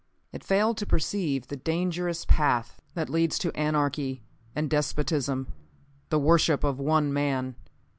[0.33, 4.23] It failed to perceive the dangerous path that leads to anarchy
[4.55, 5.53] and despotism
[6.09, 7.53] the worship of one man.